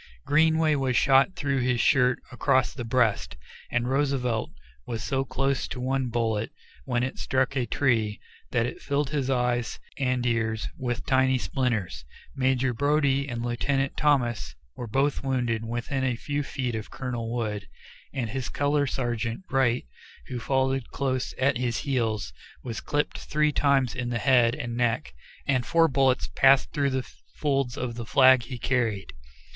Greenway 0.25 0.73
was 0.73 0.97
shot 0.97 1.35
through 1.35 1.59
this 1.59 1.79
shirt 1.79 2.17
across 2.31 2.73
the 2.73 2.83
breast, 2.83 3.37
and 3.69 3.87
Roosevelt 3.87 4.49
was 4.87 5.03
so 5.03 5.23
close 5.23 5.67
to 5.67 5.79
one 5.79 6.07
bullet, 6.09 6.49
when 6.85 7.03
it 7.03 7.19
struck 7.19 7.55
a 7.55 7.67
tree, 7.67 8.19
that 8.49 8.65
it 8.65 8.81
filled 8.81 9.11
his 9.11 9.29
eyes 9.29 9.79
and 9.99 10.25
ears 10.25 10.67
with 10.75 11.05
tiny 11.05 11.37
splinters. 11.37 12.03
Major 12.35 12.73
Brodie 12.73 13.27
and 13.29 13.45
Lieutenant 13.45 13.95
Thomas 13.95 14.55
were 14.75 14.87
both 14.87 15.23
wounded 15.23 15.63
within 15.63 16.03
a 16.03 16.15
few 16.15 16.41
feet 16.41 16.73
of 16.73 16.89
Colonel 16.89 17.31
Wood, 17.31 17.67
and 18.11 18.31
his 18.31 18.49
color 18.49 18.87
sergeant, 18.87 19.43
Wright, 19.51 19.85
who 20.29 20.39
followed 20.39 20.89
close 20.89 21.35
at 21.37 21.57
his 21.59 21.77
heels, 21.77 22.33
was 22.63 22.81
clipped 22.81 23.19
three 23.19 23.51
times 23.51 23.93
in 23.93 24.09
the 24.09 24.17
head 24.17 24.55
and 24.55 24.75
neck, 24.75 25.13
and 25.45 25.63
four 25.63 25.87
bullets 25.87 26.27
passed 26.35 26.71
through 26.73 26.89
the 26.89 27.07
folds 27.35 27.77
of 27.77 27.93
the 27.93 28.05
flag 28.07 28.41
he 28.41 28.57
carried. 28.57 29.13